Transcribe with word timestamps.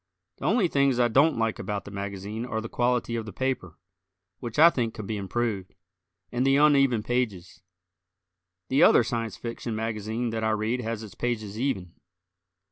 The 0.37 0.45
only 0.45 0.67
things 0.67 0.99
I 0.99 1.09
don't 1.09 1.37
like 1.37 1.59
about 1.59 1.85
the 1.85 1.91
magazine 1.91 2.43
are 2.43 2.59
the 2.59 2.67
quality 2.67 3.15
of 3.15 3.27
the 3.27 3.31
paper, 3.31 3.77
which 4.39 4.57
I 4.57 4.71
think 4.71 4.95
could 4.95 5.05
be 5.05 5.15
improved, 5.15 5.75
and 6.31 6.43
the 6.43 6.55
uneven 6.55 7.03
pages. 7.03 7.61
The 8.69 8.81
other 8.81 9.03
Science 9.03 9.37
Fiction 9.37 9.75
magazine 9.75 10.31
that 10.31 10.43
I 10.43 10.49
read 10.57 10.81
has 10.81 11.03
its 11.03 11.13
pages 11.13 11.59
even. 11.59 11.93